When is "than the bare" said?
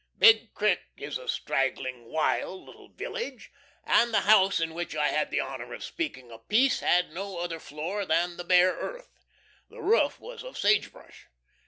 8.03-8.73